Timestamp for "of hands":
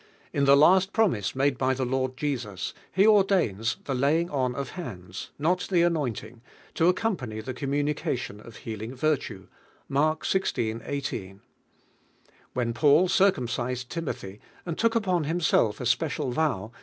4.55-5.29